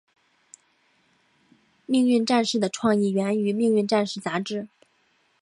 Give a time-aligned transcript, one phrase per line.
[1.85, 4.67] 命运战士的创意源于命运战士杂志。